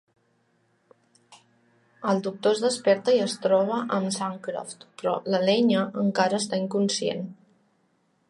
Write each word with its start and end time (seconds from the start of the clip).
El 2.13 2.21
Doctor 2.27 2.55
es 2.55 2.61
desperta 2.63 3.13
i 3.17 3.21
es 3.25 3.35
troba 3.43 3.77
amb 3.81 3.93
en 3.99 4.15
Sancroft, 4.17 4.87
però 5.01 5.15
l'Elenya 5.35 5.83
encara 6.05 6.39
està 6.45 6.63
inconscient. 6.65 7.25